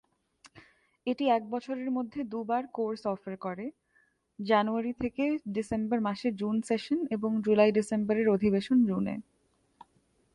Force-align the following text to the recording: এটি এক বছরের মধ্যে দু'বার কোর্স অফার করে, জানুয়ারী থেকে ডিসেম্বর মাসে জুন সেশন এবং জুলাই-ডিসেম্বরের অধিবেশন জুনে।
এটি 1.07 1.25
এক 1.29 1.43
বছরের 1.49 1.89
মধ্যে 1.91 2.19
দু'বার 2.23 2.63
কোর্স 2.73 3.01
অফার 3.05 3.35
করে, 3.37 3.65
জানুয়ারী 4.39 4.93
থেকে 4.93 5.23
ডিসেম্বর 5.47 5.99
মাসে 6.01 6.27
জুন 6.31 6.55
সেশন 6.61 6.99
এবং 7.11 7.31
জুলাই-ডিসেম্বরের 7.41 8.27
অধিবেশন 8.29 8.77
জুনে। 8.85 9.15